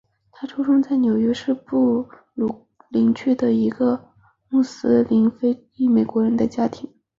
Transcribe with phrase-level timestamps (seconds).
[0.31, 2.57] 他出生在纽约市布鲁克
[2.89, 4.09] 林区的一个
[4.49, 6.95] 穆斯林非洲裔美国人的家庭里。